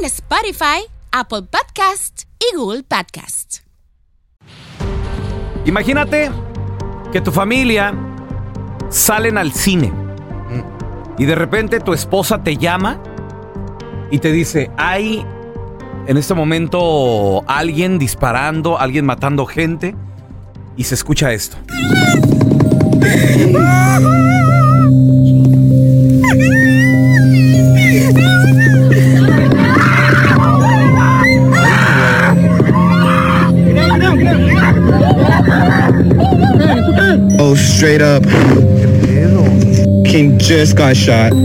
[0.00, 3.58] en Spotify, Apple Podcast y Google Podcast.
[5.66, 6.30] Imagínate
[7.12, 7.92] que tu familia
[8.88, 9.92] salen al cine
[11.18, 12.98] y de repente tu esposa te llama
[14.10, 15.22] y te dice, hay
[16.06, 19.94] en este momento alguien disparando, alguien matando gente
[20.76, 21.58] y se escucha esto.
[37.80, 38.22] straight up.
[40.04, 41.32] King just got shot.
[41.32, 41.38] Joe,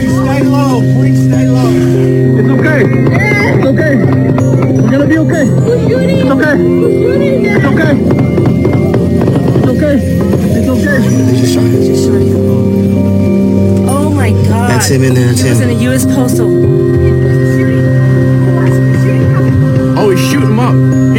[0.00, 0.80] you stay low.
[0.96, 1.68] Please stay low.
[2.40, 2.84] It's okay.
[3.52, 3.96] It's okay.
[4.80, 5.44] We're gonna be okay.
[5.44, 6.56] It's okay.
[7.44, 7.92] It's okay.
[9.60, 9.96] It's okay.
[10.56, 11.00] It's okay.
[13.90, 14.70] Oh my god.
[14.70, 16.06] That's him in there, that's He was in a U.S.
[16.06, 16.48] Postal.
[19.98, 21.09] Oh, he's shooting him up.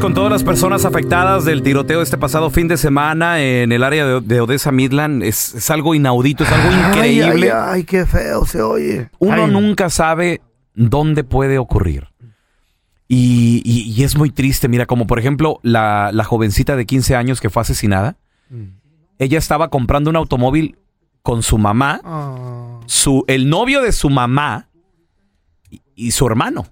[0.00, 4.04] Con todas las personas afectadas del tiroteo este pasado fin de semana en el área
[4.06, 7.50] de, de Odessa Midland es, es algo inaudito, es algo increíble.
[7.50, 9.08] Ay, ay, ay, qué feo se oye.
[9.18, 10.42] Uno Ay, nunca sabe
[10.74, 12.08] dónde puede ocurrir.
[13.08, 17.16] Y, y- y es muy triste, mira, como por ejemplo la, la jovencita de 15
[17.16, 18.16] años que fue asesinada.
[19.18, 20.76] Ella estaba comprando un automóvil
[21.22, 24.68] con su mamá, Ah, su, el novio de su mamá
[25.70, 26.66] y, y su hermano.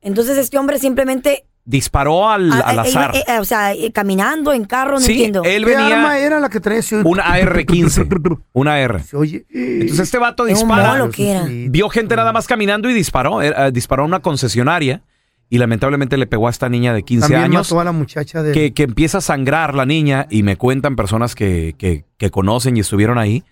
[0.00, 1.44] Entonces este hombre simplemente...
[1.68, 3.16] Disparó al, ah, al eh, azar.
[3.16, 5.42] eh, eh, o sea, eh, caminando en carro, no sí, entiendo.
[5.44, 6.80] él ¿Qué arma venía era la que traía?
[7.04, 8.38] una AR-15.
[8.52, 9.02] Una AR.
[9.02, 9.44] Se oye.
[9.52, 11.08] Entonces este vato dispara.
[11.10, 11.44] que era.
[11.48, 13.42] Vio gente nada más caminando y disparó.
[13.42, 15.02] Era- disparó a una concesionaria
[15.50, 17.68] y lamentablemente le pegó a esta niña de 15 También años.
[17.70, 18.52] mató a la muchacha de...
[18.52, 22.76] que, que empieza a sangrar la niña y me cuentan personas que, que- que conocen
[22.76, 23.42] y estuvieron ahí,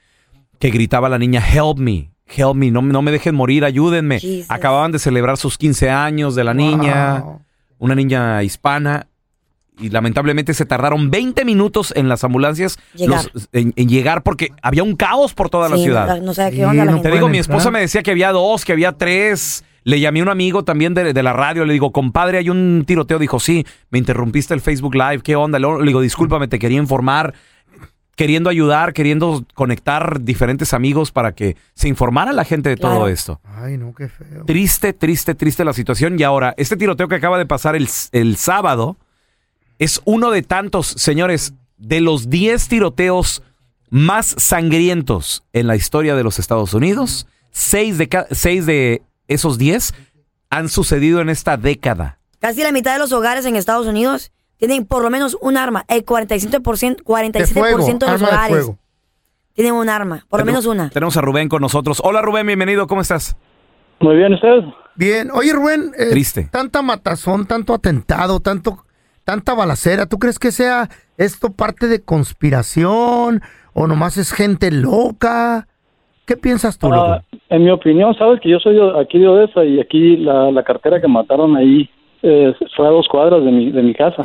[0.60, 4.20] que gritaba la niña, help me, help me, no, no me dejen morir, ayúdenme.
[4.20, 4.50] Jesus.
[4.50, 7.40] Acababan de celebrar sus 15 años de la niña, Wow.
[7.84, 9.06] Una niña hispana,
[9.78, 13.24] y lamentablemente se tardaron 20 minutos en las ambulancias Llegar.
[13.34, 16.20] los- en, en llegar porque había un caos por toda la ciudad.
[16.22, 18.30] No sabe qué Sí, onda la no Te digo, mi esposa me decía que había
[18.30, 19.64] dos, que había tres.
[19.82, 22.84] Le llamé a un amigo también de, de la radio, le digo, compadre, hay un
[22.86, 23.18] tiroteo.
[23.18, 25.58] Dijo, sí, me interrumpiste el Facebook Live, ¿qué onda?
[25.58, 27.34] Le digo, discúlpame, te quería informar,
[28.16, 33.40] queriendo ayudar, queriendo conectar diferentes amigos para que se informara la gente de todo esto.
[33.44, 34.44] Ay, no, qué feo.
[34.44, 36.18] Triste, triste, triste la situación.
[36.18, 38.96] Y ahora, este tiroteo que acaba de pasar el, el sábado
[39.78, 43.42] es uno de tantos, señores, de los 10 tiroteos
[43.90, 47.26] más sangrientos en la historia de los Estados Unidos.
[47.50, 49.94] Seis de, seis de esos 10
[50.50, 52.18] han sucedido en esta década.
[52.40, 55.84] Casi la mitad de los hogares en Estados Unidos tienen por lo menos un arma.
[55.88, 58.78] El 47%, 47% De fuego, de los de hogares fuego.
[59.54, 60.24] tienen un arma.
[60.28, 60.90] Por lo menos una.
[60.90, 62.00] Tenemos a Rubén con nosotros.
[62.04, 63.36] Hola Rubén, bienvenido, ¿cómo estás?
[64.00, 64.64] Muy bien, ¿ustedes?
[64.96, 65.30] Bien.
[65.32, 65.92] Oye, Rubén.
[65.98, 66.48] eh, Triste.
[66.50, 68.84] Tanta matazón, tanto atentado, tanto,
[69.24, 70.06] tanta balacera.
[70.06, 73.42] ¿Tú crees que sea esto parte de conspiración
[73.72, 75.66] o nomás es gente loca?
[76.26, 76.92] ¿Qué piensas tú?
[76.92, 80.50] Ah, en mi opinión, sabes que yo soy de- aquí de Odessa y aquí la,
[80.50, 81.90] la cartera que mataron ahí
[82.24, 84.22] eh, fue a dos cuadras de mi, de mi casa.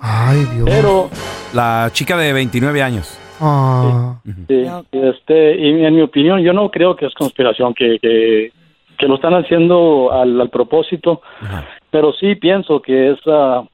[0.00, 0.64] Ay, Dios.
[0.68, 1.10] Pero,
[1.52, 3.18] La chica de 29 años.
[3.40, 4.20] Ah.
[4.46, 8.52] sí, este, y en mi opinión, yo no creo que es conspiración, que, que,
[8.96, 11.20] que lo están haciendo al, al propósito,
[11.90, 13.64] pero sí pienso que es ah,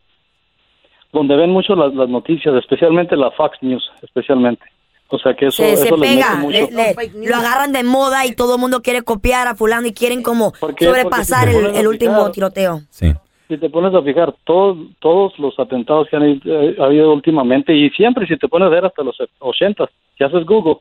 [1.13, 4.65] donde ven mucho las, las noticias, especialmente la Fox News, especialmente.
[5.11, 6.51] O sea que eso, Se, se eso les mete pega, mucho.
[6.51, 9.93] le- le- lo agarran de moda y todo el mundo quiere copiar a fulano y
[9.93, 12.81] quieren como Porque- sobrepasar porque si te el, el último tiroteo.
[12.91, 13.13] Sí.
[13.49, 17.89] Si te pones a fijar, todos, todos los atentados que han eh, habido últimamente, y
[17.91, 20.77] siempre si te pones a ver hasta los 80, si haces Google,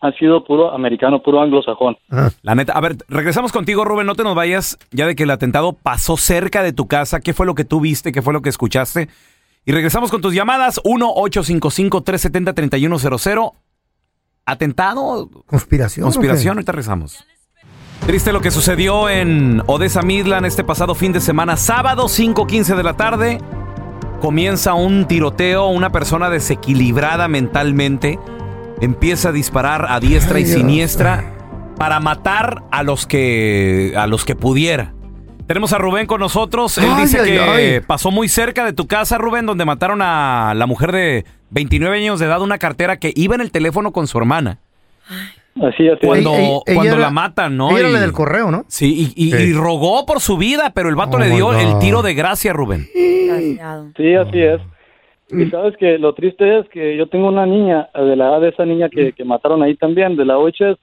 [0.00, 1.96] han sido puro americano, puro anglosajón.
[2.42, 5.30] La neta, a ver, regresamos contigo, Rubén, no te nos vayas ya de que el
[5.30, 7.20] atentado pasó cerca de tu casa.
[7.20, 8.12] ¿Qué fue lo que tú viste?
[8.12, 9.08] ¿Qué fue lo que escuchaste?
[9.66, 13.52] Y regresamos con tus llamadas 1-855-370-3100.
[14.46, 15.28] ¿Atentado?
[15.46, 16.04] Conspiración.
[16.04, 17.22] Conspiración, ¿o ahorita rezamos.
[18.10, 22.82] Triste lo que sucedió en Odessa Midland este pasado fin de semana, sábado 5.15 de
[22.82, 23.38] la tarde.
[24.20, 28.18] Comienza un tiroteo, una persona desequilibrada mentalmente
[28.80, 30.58] empieza a disparar a diestra Ay, y Dios.
[30.58, 31.32] siniestra
[31.76, 34.92] para matar a los que a los que pudiera.
[35.46, 36.78] Tenemos a Rubén con nosotros.
[36.78, 37.80] Él Ay, dice ay, que ay.
[37.80, 42.18] pasó muy cerca de tu casa, Rubén, donde mataron a la mujer de 29 años
[42.18, 44.58] de edad, una cartera que iba en el teléfono con su hermana.
[45.62, 45.84] Así.
[46.02, 47.70] Cuando, Ella- ella cuando era- la matan, ¿no?
[47.70, 48.64] Ella era Y- la del correo, ¿no?
[48.68, 49.42] Sí, y, y- Sí.
[49.50, 52.14] y rogó por su vida, pero el vato Oh le my dio el tiro de
[52.14, 52.86] gracia, Rubén.
[53.96, 54.60] Sí, así es.
[55.32, 58.40] Y sabes que lo triste es que yo tengo una niña, eh, de la edad
[58.40, 60.76] de esa niña que, que mataron ahí también, de la OHS.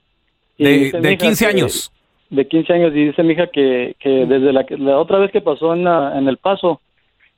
[0.56, 1.92] y De, de hija 15 que- años.
[2.30, 5.30] De 15 años, y dice mi hija que, que desde la, que- la otra vez
[5.30, 6.80] que pasó en, la- en El Paso,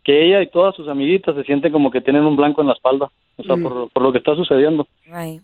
[0.05, 2.73] que ella y todas sus amiguitas se sienten como que tienen un blanco en la
[2.75, 4.87] espalda, o sea, por, por lo que está sucediendo.
[5.07, 5.43] Right.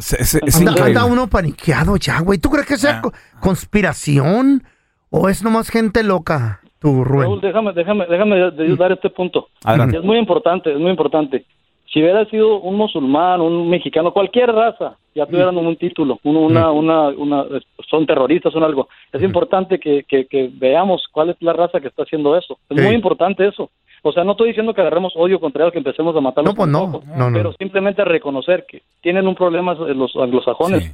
[0.00, 2.38] Se- se- es Anda, uno paniqueado ya, güey.
[2.38, 3.02] ¿Tú crees que sea Ah.
[3.02, 4.62] co- conspiración
[5.10, 7.40] o es nomás gente loca, tú, Raúl, Rubén?
[7.40, 9.48] déjame, déjame, déjame de- dar este punto.
[9.64, 9.98] Adelante.
[9.98, 11.44] Es muy importante, es muy importante.
[11.92, 16.70] Si hubiera sido un musulmán, un mexicano, cualquier raza, ya tuvieran un título, un- una,
[16.70, 17.44] una, una,
[17.88, 18.88] son terroristas, son algo.
[19.12, 22.58] Es importante que, que, que veamos cuál es la raza que está haciendo eso.
[22.68, 22.84] Es Sí.
[22.84, 23.70] muy importante eso.
[24.02, 26.52] O sea, no estoy diciendo que agarremos odio contra ellos, que empecemos a matarlos.
[26.52, 27.36] No, pues no, no, no.
[27.36, 30.84] Pero simplemente reconocer que tienen un problema los anglosajones.
[30.84, 30.90] Sí.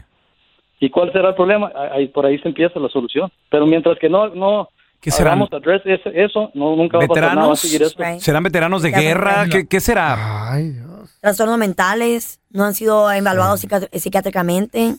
[0.80, 1.70] ¿Y cuál será el problema?
[1.92, 3.30] Ahí, por ahí se empieza la solución.
[3.50, 4.68] Pero mientras que no, no
[5.00, 5.40] ¿Qué serán?
[5.42, 7.34] ese- eso, no, nunca va a pasar nada.
[7.36, 7.60] Va a ¿Veteranos?
[7.60, 8.02] seguir esto.
[8.02, 8.18] Right.
[8.20, 9.46] ¿Serán veteranos de Ya, guerra?
[9.50, 10.52] ¿Qué, qué será?
[10.52, 11.18] Ay, Dios.
[11.20, 14.96] Trastornos mentales, no han sido evaluados psiquiat- psiquiátricamente.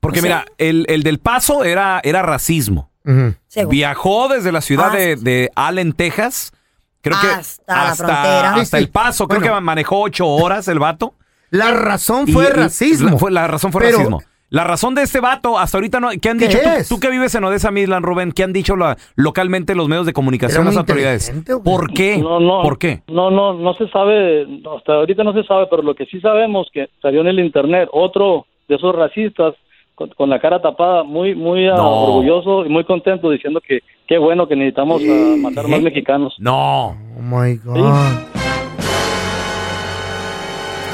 [0.00, 2.90] Porque O sea- mira, el, el del paso era, era racismo.
[3.04, 3.34] Ujú.
[3.46, 3.70] Según.
[3.70, 6.52] Viajó desde la ciudad de, Hasta- de Allen, Texas.
[7.00, 8.48] Creo que Hasta la frontera.
[8.54, 8.76] hasta Sí, sí.
[8.76, 9.28] el paso.
[9.28, 9.54] Creo Bueno.
[9.56, 11.14] que manejó ocho horas el vato.
[11.50, 13.10] La razón fue y- racismo.
[13.10, 14.22] La, fue- la razón fue Pero- racismo.
[14.50, 16.08] La razón de este vato, hasta ahorita no.
[16.22, 16.58] ¿Qué han ¿Qué dicho?
[16.88, 20.06] Tú, tú que vives en Odessa, Midland, Rubén, ¿qué han dicho la- localmente los medios
[20.06, 21.30] de comunicación, las autoridades?
[21.62, 22.16] ¿Por qué?
[22.16, 22.62] No, no.
[22.62, 23.02] ¿Por qué?
[23.08, 26.66] No, no, no se sabe, hasta ahorita no se sabe, pero lo que sí sabemos
[26.72, 29.52] que salió en el internet otro de esos racistas
[29.98, 34.46] con, con la cara tapada, muy, muy orgulloso y muy contento diciendo que qué bueno
[34.46, 36.36] que necesitamos matar más mexicanos.
[36.38, 36.90] No.
[36.90, 37.92] Oh my God.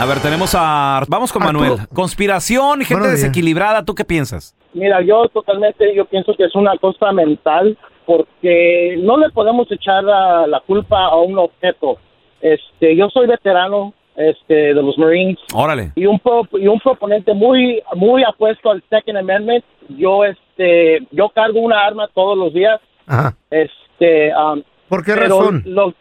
[0.00, 1.02] A ver, tenemos a.
[1.06, 1.60] Vamos con Arturo.
[1.60, 1.88] Manuel.
[1.94, 3.84] Conspiración, gente desequilibrada.
[3.84, 4.56] ¿Tú qué piensas?
[4.72, 10.02] Mira, yo totalmente, yo pienso que es una cosa mental porque no le podemos echar
[10.02, 11.98] la, la culpa a un objeto.
[12.40, 15.92] Este, yo soy veterano este, de los Marines Órale.
[15.96, 19.64] y un pro- y un proponente muy muy apuesto al Second Amendment.
[19.88, 22.80] Yo este, yo cargo una arma todos los días.
[23.06, 23.34] Ajá.
[23.50, 25.62] Este, um, ¿Por qué razón?
[25.66, 25.92] lo-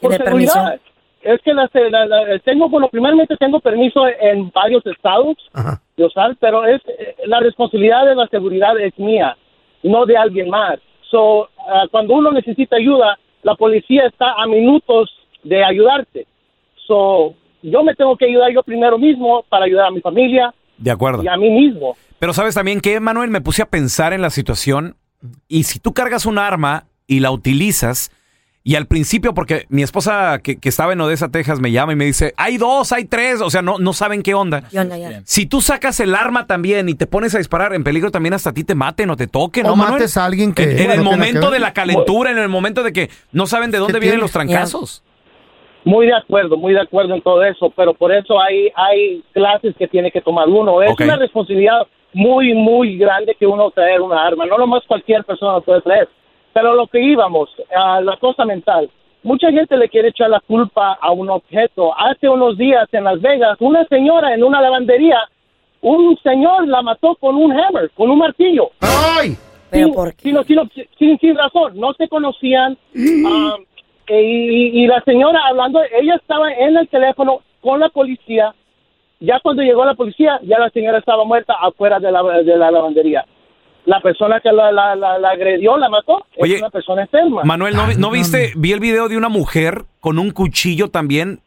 [0.00, 0.52] por ¿Tiene seguridad.
[0.64, 0.82] permiso?
[1.22, 5.80] Es que la, la- la- tengo, bueno, primeramente tengo permiso en varios estados Ajá.
[5.96, 9.36] de usar, pero es eh, la responsabilidad de la seguridad es mía,
[9.84, 10.80] no de alguien más.
[11.10, 15.10] So, ah, cuando uno necesita ayuda, la policía está a minutos
[15.44, 16.26] de ayudarte.
[16.86, 20.90] So, yo me tengo que ayudar yo primero mismo para ayudar a mi familia De
[20.90, 21.22] acuerdo.
[21.22, 21.96] y a mí mismo.
[22.18, 24.96] Pero sabes también que, Manuel, me puse a pensar en la situación
[25.48, 28.10] y si tú cargas un arma y la utilizas
[28.64, 31.96] y al principio, porque mi esposa que, que estaba en Odessa, Texas, me llama y
[31.96, 34.62] me dice, hay dos, hay tres, o sea, no, no saben qué onda.
[34.70, 35.20] ¿Qué onda ya?
[35.24, 38.50] Si tú sacas el arma también y te pones a disparar, en peligro también hasta
[38.50, 39.94] a ti te maten o te toquen, O ¿no, Manuel?
[39.94, 43.10] mates a alguien que En, el momento de la calentura, en el momento de que
[43.32, 44.22] no saben de dónde vienen tiene?
[44.22, 45.02] los trancazos.
[45.84, 49.74] Muy de acuerdo, muy de acuerdo en todo eso, pero por eso hay, hay clases
[49.76, 50.80] que tiene que tomar uno.
[50.82, 54.46] Es una responsabilidad muy, muy grande que uno traer una arma.
[54.46, 56.08] No nomás cualquier persona lo puede traer.
[56.52, 58.88] Pero lo que íbamos, a la cosa mental.
[59.24, 61.92] Mucha gente le quiere echar la culpa a un objeto.
[61.98, 65.18] Hace unos días en Las Vegas, una señora en una lavandería,
[65.80, 68.70] un señor la mató con un hammer, con un martillo.
[68.80, 69.36] ¡Ay!
[69.70, 70.22] ¿Pero sin, por qué?
[70.22, 72.76] sin- sin- sin- sin razón, no se conocían.
[73.26, 73.56] ah,
[74.06, 78.54] e- y, y la señora hablando, ella estaba en el teléfono con la policía.
[79.20, 82.70] Ya cuando llegó la policía, ya la señora estaba muerta afuera de la, de la
[82.70, 83.24] lavandería.
[83.84, 87.42] La persona que la, la, la- la agredió, la mató, Oye, es una persona enferma.
[87.44, 88.52] Manuel, ¿no, vi- no Ay, viste?
[88.56, 91.40] Vi el video de una mujer con un cuchillo también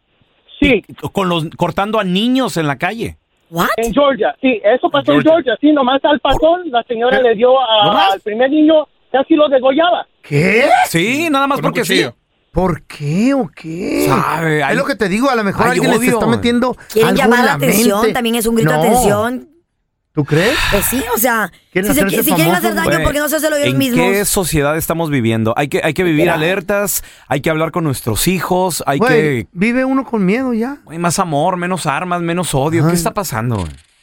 [0.61, 0.81] Sí.
[1.11, 3.17] Con los, cortando a niños en la calle.
[3.77, 5.31] En Georgia, sí, eso pasó en Georgia.
[5.33, 10.07] Georgia, sí, nomás al pasón, la señora le dio al primer niño, casi lo degollaba.
[10.21, 10.63] ¿Qué?
[10.87, 12.05] Sí, nada más porque sí.
[12.55, 14.05] ¿Por qué o qué?
[14.07, 16.13] Sabe, hay- es lo que te digo, a lo mejor hay alguien les odio.
[16.13, 18.13] está metiendo Quieren algo llamar en la atención, mente.
[18.13, 18.81] también es un grito No.
[18.81, 19.49] de atención.
[20.13, 20.57] ¿Tú crees?
[20.71, 23.11] Pues sí, o sea, si, Quieren se- hacerse si quieren famosos, hacer daño, Güey, ¿por
[23.11, 23.99] qué no se lo ellos ¿En mismos?
[23.99, 25.53] qué sociedad estamos viviendo?
[25.57, 26.39] Hay que, hay que vivir Literal.
[26.39, 29.47] alertas, hay que hablar con nuestros hijos, hay Güey, que...
[29.51, 30.77] vive uno con miedo ya.
[30.87, 32.87] Hay más amor, menos armas, menos odio.
[32.87, 33.57] ¿Qué está pasando?
[33.57, 33.67] güey?